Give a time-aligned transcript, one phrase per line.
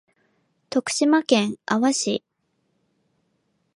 [0.71, 2.23] 徳島県阿波市